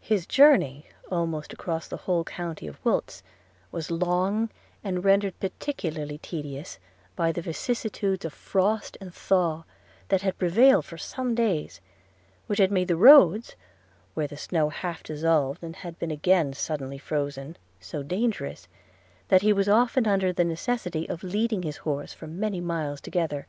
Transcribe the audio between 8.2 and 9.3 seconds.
of frost and